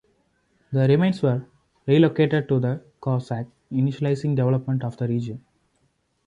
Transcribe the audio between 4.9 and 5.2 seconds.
the